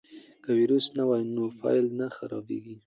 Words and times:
که 0.43 0.49
ویروس 0.57 0.85
نه 0.97 1.03
وي 1.09 1.21
نو 1.35 1.43
فایل 1.59 1.85
نه 1.99 2.07
خرابېږي. 2.15 2.75